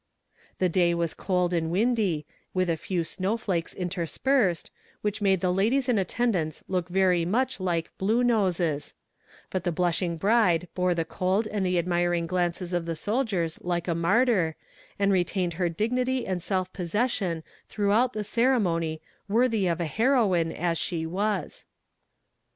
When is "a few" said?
2.71-3.03